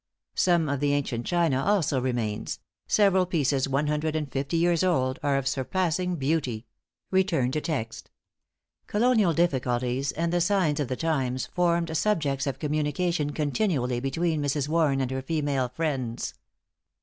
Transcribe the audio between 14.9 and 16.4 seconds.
and her female friends.